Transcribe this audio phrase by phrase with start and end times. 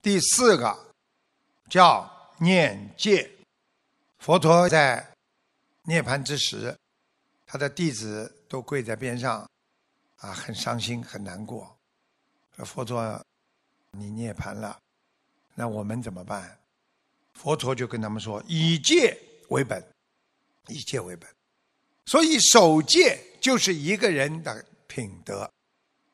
[0.00, 0.94] 第四个
[1.68, 3.30] 叫念戒。
[4.18, 5.14] 佛陀在
[5.82, 6.76] 涅盘之时，
[7.46, 9.48] 他的弟子都跪在边上，
[10.16, 11.76] 啊，很伤心，很难过。
[12.58, 13.24] 佛陀，
[13.92, 14.78] 你涅盘了，
[15.54, 16.58] 那我们怎么办？
[17.34, 19.16] 佛陀就跟他们说：以戒
[19.48, 19.84] 为本，
[20.66, 21.28] 以戒为本。
[22.06, 25.48] 所以守戒就是一个人的品德。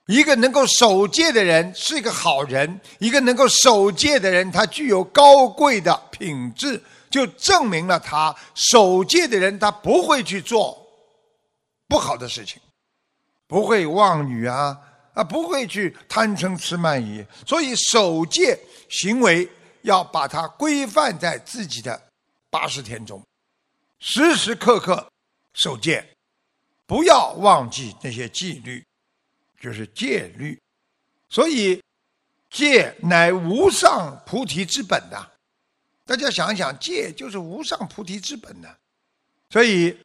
[0.06, 10.86] 一个能够守戒的人是一个好人，一个能够守戒的人，他具有高贵的品质，就证明了他守戒的人，他不会去做
[11.88, 12.60] 不好的事情，
[13.46, 14.78] 不会妄语啊。
[15.14, 17.24] 啊，不会去贪嗔痴慢疑。
[17.46, 18.58] 所以守戒
[18.90, 19.48] 行为
[19.82, 22.02] 要把它规范在自己的
[22.50, 23.22] 八十天中，
[24.00, 25.08] 时时刻刻
[25.52, 26.04] 守戒，
[26.84, 28.84] 不要忘记那些纪律。
[29.64, 30.60] 就是戒律，
[31.30, 31.82] 所以
[32.50, 35.26] 戒乃无上菩提之本呐。
[36.04, 38.68] 大家想一想，戒就是无上菩提之本呢。
[39.48, 39.98] 所以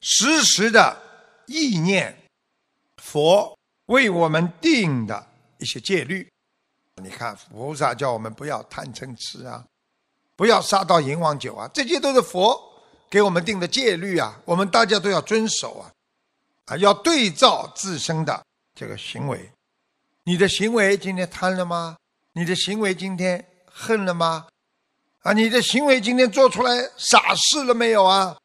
[0.00, 1.00] 时时的
[1.46, 2.20] 意念
[2.96, 5.24] 佛为我们定的
[5.58, 6.28] 一些戒律。
[6.96, 9.64] 你看，菩萨叫我们不要贪嗔痴啊，
[10.34, 12.60] 不要杀盗淫妄酒啊，这些都是佛
[13.08, 15.92] 给我们定的戒律啊，我们大家都要遵守啊，
[16.64, 18.44] 啊，要对照自身的。
[18.74, 19.50] 这个行为，
[20.24, 21.96] 你的行为今天贪了吗？
[22.32, 24.46] 你的行为今天恨了吗？
[25.22, 28.36] 啊，你的行为今天做出来傻事了没有啊？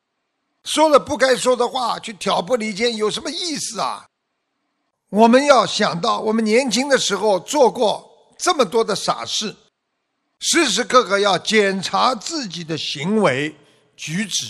[0.64, 4.06] 说了不该说的话，去挑拨离间，有什么意思啊？
[5.10, 9.56] 我们要想到，我们年轻的时候做过这么多的傻事，
[10.40, 13.56] 时时刻刻要检查自己的行为
[13.96, 14.48] 举止。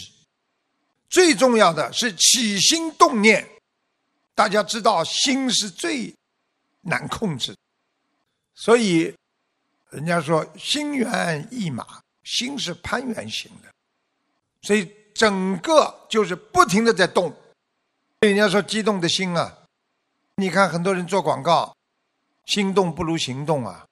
[1.09, 3.47] 最重要的是起心动念。
[4.35, 6.13] 大家知道，心是最
[6.81, 7.55] 难控制，
[8.53, 9.15] 所以
[9.89, 13.73] 人家说“心猿意马”，心是攀缘型的，
[14.61, 17.33] 所以整个就是不停的在动。
[18.19, 19.57] 人家说“激动的心啊”，
[20.35, 21.73] 你看很多人做广告，
[22.45, 23.87] 心动不如行动啊！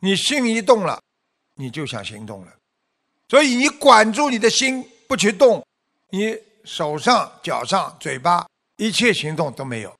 [0.00, 1.00] 你心一动了，
[1.54, 2.52] 你就想行动了，
[3.28, 5.64] 所以你管住你的心，不去动，
[6.10, 8.44] 你手上、脚上、嘴巴。
[8.78, 9.94] 一切行动都没有，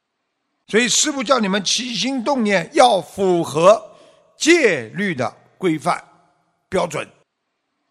[0.68, 3.96] 所以师父叫你们起心动念要符合
[4.36, 6.02] 戒律的规范
[6.68, 7.06] 标准，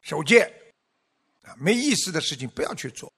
[0.01, 0.41] 守戒。
[1.43, 3.11] 啊，没意思的事情不要去做，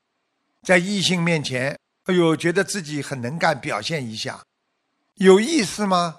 [0.64, 4.44] 在异性面前，哎呦，觉得自己很能干，表现一下，
[5.16, 6.18] 有意思吗？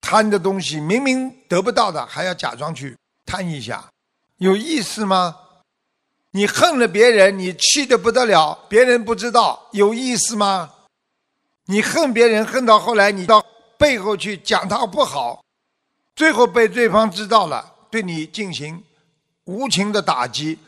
[0.00, 2.96] 贪的东西明明得不到的，还要假装去
[3.26, 3.90] 贪一下，
[4.38, 5.36] 有意思吗？
[6.32, 10.72] 你恨了别人，你气得不得了，别人不知道，有意思吗？
[11.64, 13.44] 你恨别人，恨到后来，你到
[13.76, 15.44] 背后去讲他不好，
[16.14, 18.82] 最后被对方知道了，对你进行
[19.44, 20.58] 无情的打击，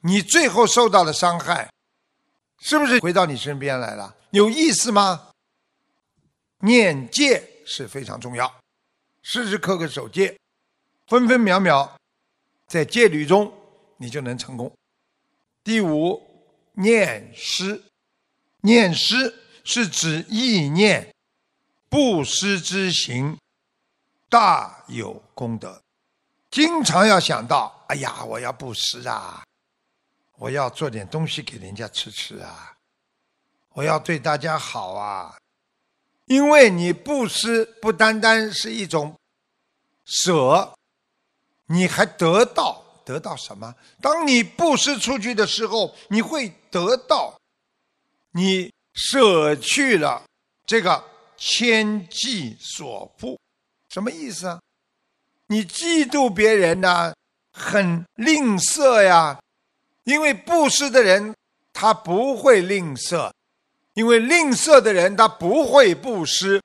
[0.00, 1.70] 你最后受到了伤害，
[2.60, 4.14] 是不是回到你身边来了？
[4.30, 5.28] 有意思吗？
[6.58, 8.52] 念戒是非常重要，
[9.22, 10.36] 时时刻刻守戒，
[11.06, 11.96] 分分秒秒
[12.66, 13.52] 在戒律中，
[13.96, 14.72] 你就能成功。
[15.64, 16.20] 第五，
[16.72, 17.80] 念诗，
[18.62, 21.14] 念诗是指意念，
[21.88, 23.38] 布施之行，
[24.28, 25.80] 大有功德。
[26.50, 29.44] 经常要想到，哎呀，我要布施啊，
[30.36, 32.76] 我要做点东西给人家吃吃啊，
[33.70, 35.38] 我要对大家好啊。
[36.26, 39.16] 因为你布施不单单是一种
[40.04, 40.74] 舍，
[41.66, 42.84] 你还得到。
[43.04, 43.74] 得到什么？
[44.00, 47.36] 当你布施出去的时候，你会得到，
[48.32, 50.22] 你舍去了
[50.64, 51.04] 这个
[51.36, 53.38] 千计所布，
[53.88, 54.60] 什么意思啊？
[55.48, 57.12] 你嫉妒别人呢，
[57.52, 59.38] 很吝啬呀，
[60.04, 61.34] 因为布施的人
[61.72, 63.30] 他不会吝啬，
[63.94, 66.62] 因为吝啬的人他不会布施，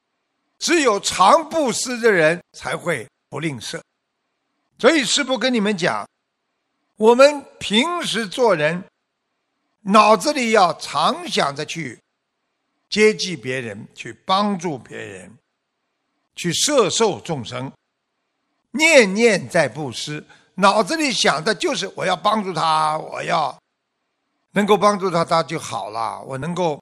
[0.59, 3.81] 只有常布施的人才会不吝啬。
[4.77, 6.07] 所以师父跟你们讲。
[6.97, 8.83] 我们平时做人，
[9.81, 11.99] 脑子里要常想着去
[12.89, 15.31] 接济别人，去帮助别人，
[16.35, 17.71] 去摄受众生，
[18.71, 23.55] 念念在布施，脑子里想的就是我要帮助他，我要
[24.53, 26.19] 能够帮助他，他就好了。
[26.21, 26.81] 我能够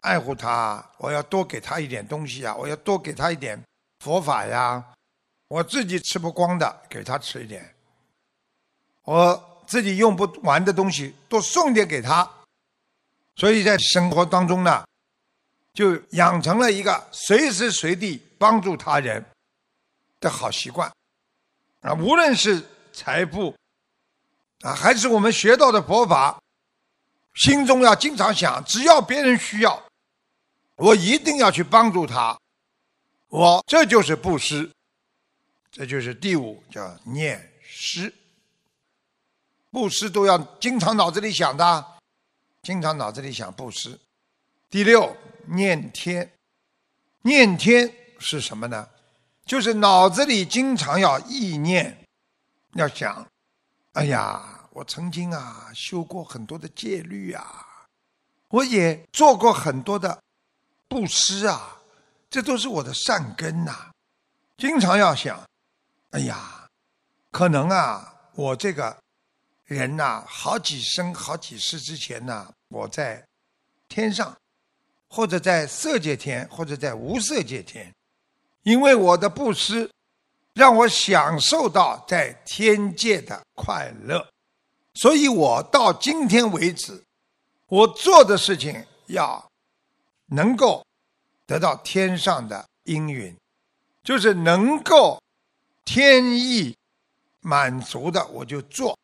[0.00, 3.62] 爱护他，我要多给他一点东西啊，我要多给他一点
[4.00, 4.84] 佛法呀，
[5.46, 7.72] 我自己吃不光的，给他吃一点。
[9.10, 12.30] 我自己用不完的东西，多送点给他。
[13.34, 14.86] 所以在生活当中呢，
[15.72, 19.24] 就养成了一个随时随地帮助他人
[20.20, 20.88] 的好习惯。
[21.80, 23.52] 啊，无论是财富
[24.60, 26.40] 啊，还是我们学到的佛法，
[27.34, 29.82] 心中要经常想：只要别人需要，
[30.76, 32.38] 我一定要去帮助他。
[33.26, 34.70] 我这就是布施，
[35.72, 38.14] 这就是第五叫念施。
[39.70, 41.86] 布施都要经常脑子里想的，
[42.62, 43.98] 经常脑子里想布施。
[44.68, 46.32] 第六念天，
[47.22, 48.88] 念天是什么呢？
[49.44, 52.04] 就是脑子里经常要意念，
[52.74, 53.26] 要想，
[53.94, 57.86] 哎呀，我曾经啊修过很多的戒律啊，
[58.48, 60.22] 我也做过很多的
[60.86, 61.78] 布施啊，
[62.28, 63.90] 这都是我的善根呐。
[64.56, 65.40] 经常要想，
[66.10, 66.68] 哎呀，
[67.32, 68.96] 可能啊，我这个
[69.70, 73.24] 人呐，好几生好几世之前呐，我在
[73.88, 74.36] 天上，
[75.08, 77.88] 或者在色界天，或者在无色界天。
[78.64, 79.88] 因为我的布施，
[80.54, 84.28] 让我享受到在天界的快乐，
[84.94, 87.00] 所以我到今天为止，
[87.68, 89.48] 我做的事情要
[90.26, 90.84] 能够
[91.46, 93.36] 得到天上的应允，
[94.02, 95.22] 就是能够
[95.84, 96.76] 天意
[97.40, 98.98] 满足的，我就做。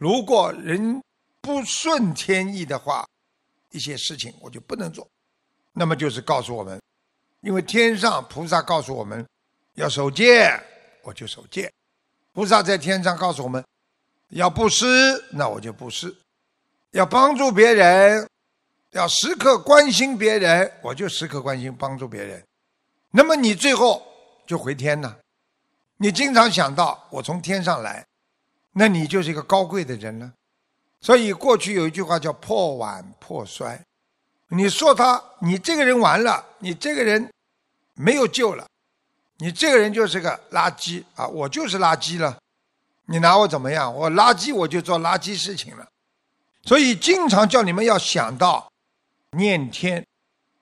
[0.00, 1.02] 如果人
[1.42, 3.06] 不顺天意的话，
[3.70, 5.06] 一些事情我就不能做。
[5.74, 6.80] 那么就是告诉我们。
[7.42, 9.26] 因为天上菩萨告诉我们
[9.74, 10.58] 要守戒，
[11.02, 11.70] 我就守戒；
[12.32, 13.62] 菩萨在天上告诉我们
[14.28, 14.86] 要布施，
[15.32, 16.08] 那我就布施；
[16.92, 18.26] 要帮助别人，
[18.92, 22.42] 要时刻关心别人，我就时刻关心帮助别人。
[23.10, 24.02] 那么你最后
[24.46, 25.18] 就回天了。
[25.96, 28.06] 你经常想到我从天上来，
[28.72, 30.32] 那你就是一个高贵的人了。
[31.00, 33.82] 所以过去有一句话叫“破碗破摔”。
[34.52, 37.32] 你说他，你这个人完了，你这个人
[37.94, 38.66] 没有救了，
[39.38, 41.26] 你这个人就是个垃圾啊！
[41.28, 42.36] 我就是垃圾了，
[43.06, 43.94] 你拿我怎么样？
[43.94, 45.88] 我垃圾我就做垃圾事情了，
[46.64, 48.70] 所以经常叫你们要想到
[49.36, 50.04] 念天。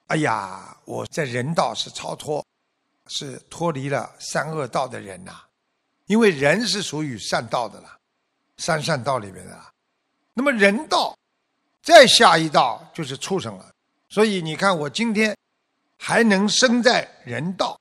[0.08, 2.44] 哎呀，我在人道是超脱，
[3.06, 5.32] 是脱离了三恶道的人呐，
[6.06, 7.97] 因为人是属于善道的了，
[8.58, 9.60] 三善道里面的。
[10.34, 11.16] 那么人道
[11.82, 13.72] 再下一道就是畜生了。
[14.08, 15.36] 所以你看，我今天
[15.98, 17.78] 还能生在人道，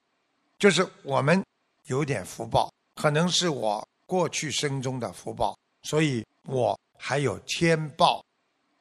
[0.57, 1.43] 就是我们
[1.85, 8.23] 有点福报，可能是我过去生中的福报，所以我还有天报，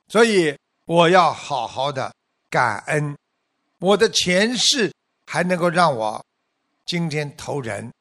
[0.08, 0.56] 所以
[0.86, 2.12] 我要好好的
[2.48, 3.16] 感恩。
[3.78, 4.92] 我的前世
[5.26, 6.24] 还能够让我
[6.84, 7.92] 今天投人，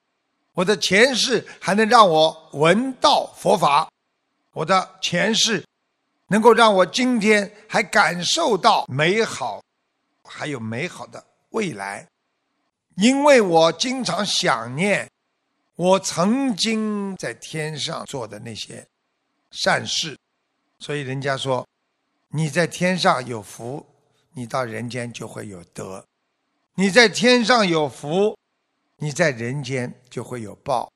[0.55, 3.87] 我的前世还能让我闻道佛法，
[4.51, 5.63] 我的前世。
[6.29, 9.61] 能够让我今天还感受到美好，
[10.23, 12.07] 还有美好的未来，
[12.95, 15.07] 因为我经常想念
[15.75, 18.83] 我曾经在天上做的那些
[19.51, 20.17] 善事，
[20.79, 21.63] 所以人家说
[22.29, 23.85] 你在天上有福，
[24.33, 26.03] 你到人间就会有德；
[26.73, 28.35] 你在天上有福，
[28.97, 30.89] 你在人间就会有报；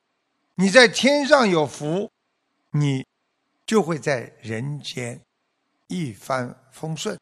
[0.56, 2.10] 你在天上有福，
[2.72, 3.06] 你。
[3.70, 5.22] 就会在人间
[5.86, 7.16] 一帆风顺。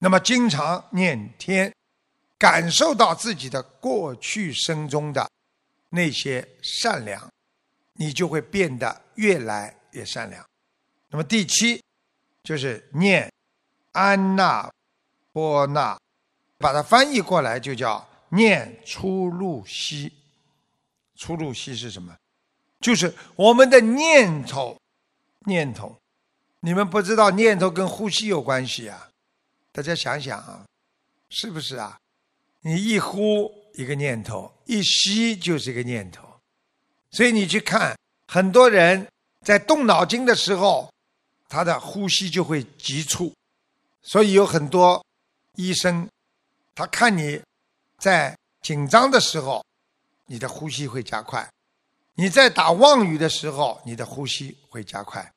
[0.00, 1.74] 那么，经常念天，
[2.36, 5.26] 感受到自己的过去生中的
[5.88, 7.26] 那些善良，
[7.94, 10.46] 你就会变得越来越善良。
[11.08, 11.82] 那么，第七
[12.42, 13.32] 就是念
[13.92, 14.70] 安那
[15.32, 15.98] 波那，
[16.58, 20.12] 把它翻译过来就叫念出入息。
[21.18, 22.16] 出入息是什么？
[22.80, 24.74] 就是我们的念头。
[25.46, 25.96] 念头，
[26.60, 29.08] 你们不知道念头跟呼吸有关系啊？
[29.72, 30.66] 大家想想啊，
[31.30, 31.98] 是不是啊？
[32.60, 36.28] 你一呼一个念头，一吸就是一个念头，
[37.12, 37.96] 所以你去看
[38.26, 39.06] 很多人
[39.46, 40.92] 在动脑筋的时候，
[41.48, 43.32] 他的呼吸就会急促，
[44.02, 45.02] 所以有很多
[45.54, 46.06] 医生，
[46.74, 47.40] 他看你
[47.96, 49.64] 在紧张的时候，
[50.28, 51.46] 你的呼吸会加快。
[52.14, 55.32] 你在打妄语的时候，你的呼吸会加快。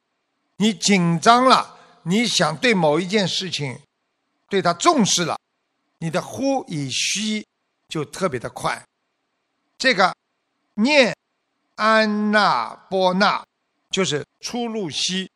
[0.58, 3.80] 你紧张了，你想对某一件事情，
[4.48, 5.38] 对他重视了，
[5.98, 7.46] 你的呼与吸
[7.88, 8.84] 就特别的快。
[9.78, 10.16] 这个
[10.76, 11.16] 念
[11.76, 13.44] 安那波那，
[13.90, 15.30] 就是出入息，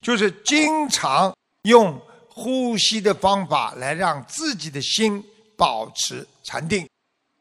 [0.00, 5.24] 就是经常用呼吸的方法来让自己的心
[5.56, 6.88] 保持禅定，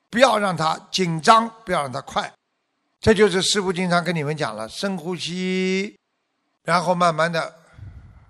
[0.09, 2.31] 不要让它紧张，不要让它快。
[2.99, 5.97] 这就是师傅经常跟你们讲了：深呼吸，
[6.63, 7.55] 然后慢慢的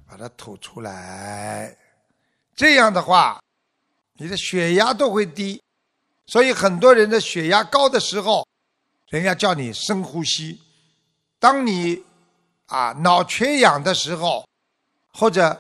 [0.08, 1.76] 把它吐出来。
[2.56, 3.42] 这样的话，
[4.14, 5.62] 你的血压都会低。
[6.28, 8.46] 所以很多人的血压高的时候，
[9.08, 10.62] 人家叫你深呼吸，
[11.40, 12.04] 当你
[12.68, 14.48] 啊脑缺氧的时候，
[15.12, 15.60] 或者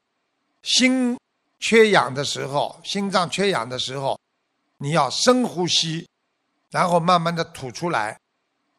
[0.61, 1.17] 心
[1.59, 4.19] 缺氧的时候，心脏缺氧的时候，
[4.79, 6.07] 你要深呼吸，
[6.71, 8.19] 然后慢慢的吐出来。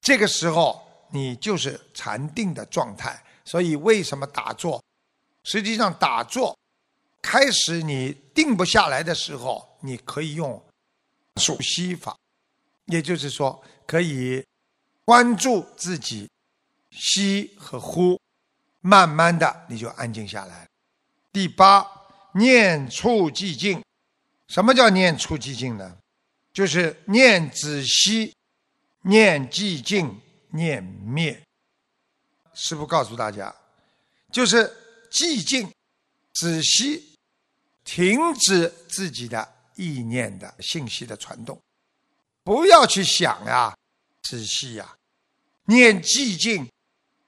[0.00, 3.22] 这个时候你就是禅定的状态。
[3.42, 4.80] 所以为什么打坐？
[5.42, 6.56] 实际上打坐
[7.20, 10.62] 开始你定不下来的时候，你可以用
[11.36, 12.16] 数息法，
[12.84, 14.44] 也就是说可以
[15.04, 16.30] 关注自己
[16.92, 18.20] 吸和呼，
[18.80, 20.68] 慢慢的你就安静下来。
[21.32, 21.84] 第八，
[22.34, 23.82] 念处寂静。
[24.50, 25.96] 什么叫念出寂静呢？
[26.52, 28.34] 就是念止息，
[29.02, 31.40] 念寂静，念灭。
[32.52, 33.54] 师父告诉大家，
[34.32, 34.68] 就是
[35.08, 35.72] 寂静、
[36.32, 37.16] 止息、
[37.84, 41.56] 停止自己的意念的信息的传动，
[42.42, 43.72] 不要去想呀，
[44.22, 44.96] 止息呀，
[45.66, 46.68] 念寂静。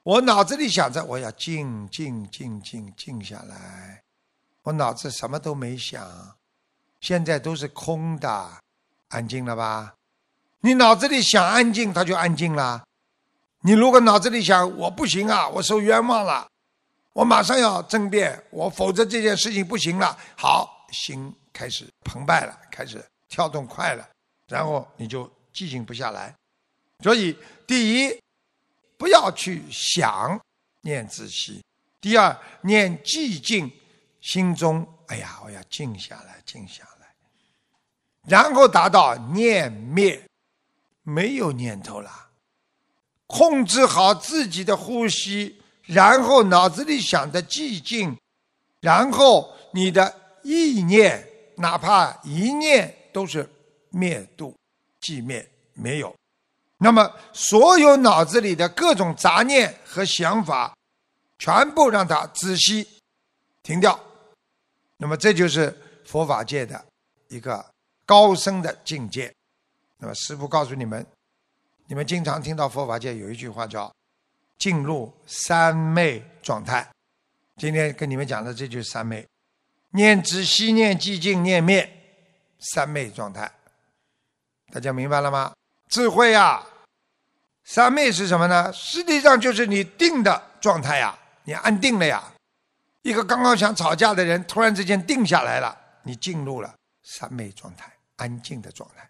[0.02, 4.02] 我脑子里想着，我要静静静静静下来。
[4.62, 6.36] 我脑子什么都没想，
[7.02, 8.50] 现在都是空的，
[9.08, 9.92] 安静了吧？
[10.60, 12.82] 你脑子里想安静，它就安静了。
[13.60, 16.48] 你如果脑子里想我不行啊，我受冤枉了，
[17.12, 20.18] 我马上要争辩，我否则这件事情不行了。
[20.34, 24.08] 好，心开始澎湃了，开始跳动快了，
[24.48, 26.34] 然后你就寂静不下来。
[27.02, 28.18] 所以，第一。
[28.98, 30.40] 不要去想
[30.82, 31.60] 念自息。
[32.00, 33.68] 第二，念寂静，
[34.20, 36.90] 心中哎呀，我要静下来，静下来，
[38.28, 40.22] 然后达到念灭，
[41.02, 42.10] 没有念头了，
[43.26, 48.16] 控制好自己的呼吸，然后脑子里想的寂静，
[48.80, 51.26] 然后你的意念，
[51.56, 53.48] 哪怕一念都是
[53.90, 54.56] 灭度，
[55.00, 56.14] 寂灭没有。
[56.78, 60.76] 那么，所有脑子里的各种杂念和想法，
[61.38, 62.86] 全部让它仔细
[63.62, 63.98] 停掉。
[64.96, 66.84] 那么，这就是佛法界的
[67.28, 67.64] 一个
[68.04, 69.32] 高深的境界。
[69.98, 71.06] 那么，师父告诉你们，
[71.86, 73.92] 你们经常听到佛法界有一句话叫
[74.58, 76.88] “进入三昧状态”。
[77.56, 79.26] 今天跟你们讲的这就是三昧：
[79.90, 81.88] 念知、息、念寂静、念灭，
[82.58, 83.50] 三昧状态。
[84.72, 85.52] 大家明白了吗？
[85.88, 86.66] 智慧啊！
[87.64, 88.72] 三昧是什么呢？
[88.72, 92.32] 实际上就是你定的状态呀，你安定了呀。
[93.02, 99.08] 一个刚刚想吵架的人，突然之间定下来了，你进入了三昧状态，安静的状态。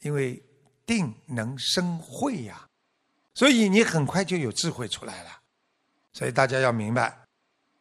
[0.00, 0.42] 因为
[0.84, 2.68] 定能生慧呀，
[3.34, 5.40] 所以你很快就有智慧出来了。
[6.12, 7.18] 所以大家要明白。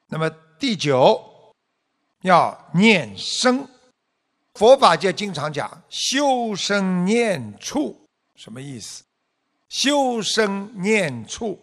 [0.08, 1.54] 那么第九，
[2.22, 3.68] 要念生。
[4.54, 9.04] 佛法界经常讲修生念处，什么意思？
[9.68, 11.60] 修身念处，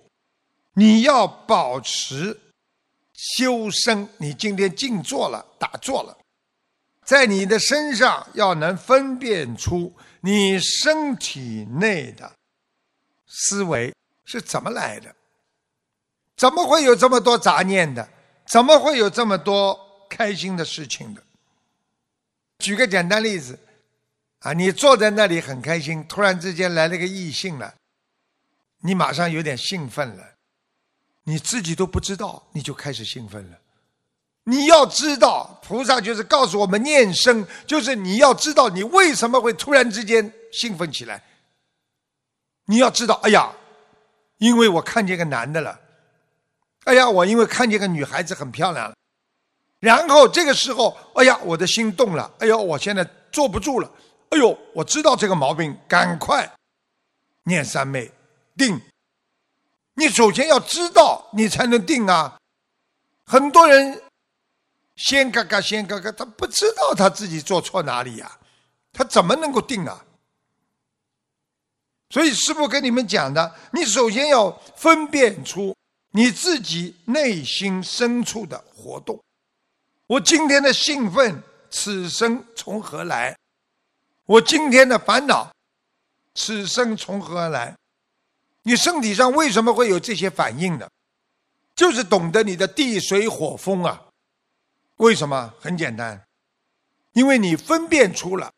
[0.75, 2.39] 你要保持
[3.15, 4.09] 修身。
[4.19, 6.19] 你今天静坐了，打坐了，
[7.07, 12.33] 在你的身上要能分辨出你身体内的
[13.27, 15.15] 思维是怎么来的，
[16.37, 18.09] 怎么会有这么多杂念的？
[18.47, 21.23] 怎么会有这么多开心的事情的？
[22.59, 23.59] 举个简单例子，
[24.41, 27.75] 啊，你坐在那里很开心，突然之间来了个异性了。
[28.83, 30.35] 你马上有点兴奋了，
[31.25, 33.60] 你自己都不知道，你就开始兴奋了。
[34.45, 41.23] 你要知道，菩萨就是告诉我们念生，就是你要知道你为什么会突然之间兴奋起来。
[42.65, 43.53] 你要知道，哎呀，
[44.39, 45.79] 因为我看见个男的了，
[46.85, 48.95] 哎呀，我因为看见个女孩子很漂亮了，
[49.81, 53.91] 然后这个时候，哎呀，我的心动了，哎呦，我现在坐不住了，
[54.31, 56.51] 哎呦，我知道这个毛病，赶快
[57.45, 58.11] 念三昧。
[58.57, 58.79] 定，
[59.95, 62.37] 你首先要知道，你才能定啊。
[63.25, 64.03] 很多人
[65.01, 68.39] 先嘎嘎先嘎嘎，他不知道他自己做错哪里呀，
[68.93, 70.05] 他怎么能够定啊？
[72.11, 75.75] 所以师父跟你们讲的，你首先要分辨出
[76.11, 79.19] 你自己内心深处的活动。
[80.07, 83.35] 我今天的兴奋，此生从何来？
[84.27, 85.51] 我今天的烦恼，
[86.35, 87.75] 此生从何而来？
[88.65, 90.87] 你身体上为什么会有这些反应呢？
[91.75, 94.09] 就是懂得你的地水火风啊。
[95.01, 95.55] 为什么？
[95.59, 96.23] 很简单，
[97.13, 98.53] 因为你分辨出了，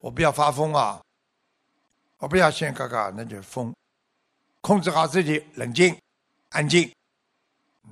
[0.00, 1.00] 我不要发疯啊，
[2.18, 3.72] 我不要先嘎嘎，那就疯。
[4.60, 5.96] 控制好自己，冷静、
[6.48, 6.92] 安静，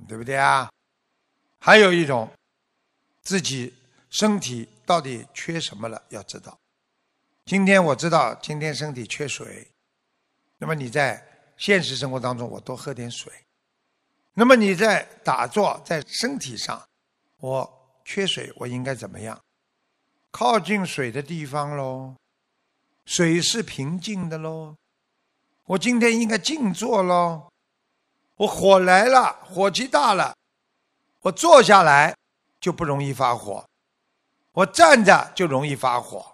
[0.09, 0.69] 对不对啊？
[1.57, 2.29] 还有一种，
[3.21, 3.73] 自己
[4.09, 6.03] 身体到底缺什么了？
[6.09, 6.59] 要知道，
[7.45, 9.65] 今天我知道今天身体缺水。
[10.57, 13.31] 那么你在现实生活当中我多喝点水。
[14.33, 16.85] 那么你在打坐在身体上，
[17.43, 17.69] 我
[18.05, 19.37] 缺水，我应该怎么样？
[20.31, 22.15] 靠近水的地方喽，
[23.05, 24.77] 水是平静的喽。
[25.65, 27.49] 我今天应该静坐喽。
[28.37, 30.33] 我火来了，火气大了，
[31.19, 32.15] 我坐下来
[32.61, 33.65] 就不容易发火，
[34.53, 36.33] 我站着就容易发火。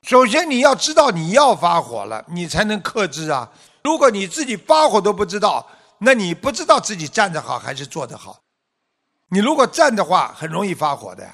[0.00, 3.52] 首先你要知道你要发火了，你才能克制啊。
[3.82, 8.40] 如果你自己发火都不知道，那你不知道自己站着好还是坐着好。
[9.28, 11.28] 你如果站的话，很容易发火的。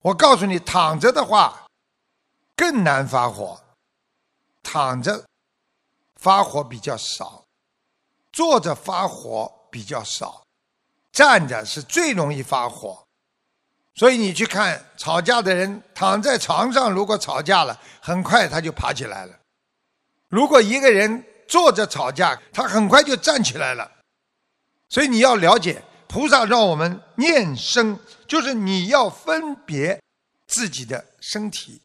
[0.00, 1.66] 我告诉你，躺着的话
[2.56, 3.60] 更难发火，
[4.62, 5.24] 躺着
[6.16, 7.44] 发火比较少，
[8.32, 10.44] 坐着发火比较少，
[11.12, 13.04] 站着是最容易发火。
[13.94, 19.32] 所以你去看吵架的人，躺在床上，如果吵架了，很快他就爬起来了；
[20.28, 23.90] 如果一个人坐着吵架，他很快就站起来了。
[24.88, 30.00] 所以你要了解，菩萨让我们念身，就是你要分别
[30.46, 31.80] 自己的身体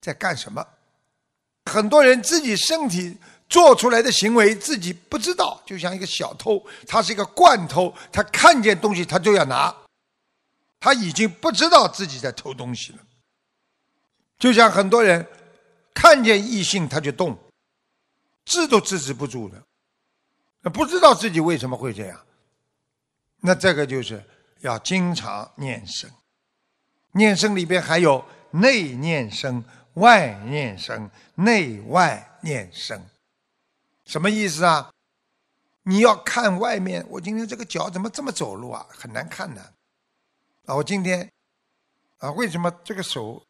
[0.00, 0.66] 在干什么。
[1.70, 3.16] 很多人自己身体
[3.48, 9.74] 做出来的行为自己不知道，就像一个小偷，他是一个惯偷，他看见东西他就要拿。
[10.80, 12.98] 他已经不知道自己在偷东西了，
[14.38, 15.26] 就像很多人
[15.92, 17.38] 看见异性他就动，
[18.46, 22.18] 治都制止不住的，不知道自己为什么会这样。
[23.40, 24.22] 那这个就是
[24.60, 26.10] 要经常念声，
[27.12, 33.02] 念声里边还有内念声、外念声、内外念声，
[34.04, 34.92] 什么意思啊？
[35.84, 38.86] 你要看外面，我今天这个脚怎么这么走路啊？
[38.90, 39.60] 很难看的。
[40.66, 41.28] 啊，我今天
[42.18, 43.42] 啊，为什么这个手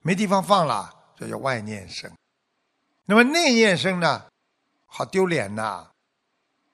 [0.00, 0.94] 没地方放了？
[1.16, 2.12] 这叫外念声。
[3.06, 4.26] 那么内念声呢？
[4.84, 5.88] 好丢脸呐！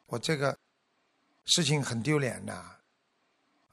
[0.06, 0.56] 我这个
[1.44, 2.76] 事情很丢脸呐！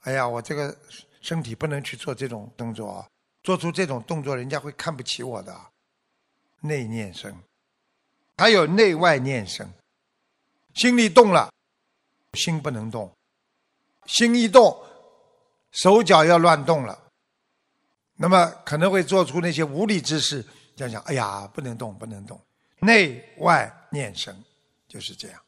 [0.02, 0.76] 哎呀，我这个
[1.20, 3.06] 身体不能去做这种动作，
[3.42, 5.58] 做出这种动作，人家会看不起我的。
[6.60, 7.34] 内念生，
[8.36, 9.68] 还有内外念生。
[10.74, 11.52] 心里动了，
[12.34, 13.12] 心不能动。
[14.06, 14.76] 心一动。
[15.72, 17.10] 手脚要乱动了，
[18.16, 20.44] 那么可能会做出那些无理之事。
[20.76, 22.38] 想想，哎呀，不能动，不能动，
[22.80, 24.36] 内外念生，
[24.86, 25.42] 就是这样。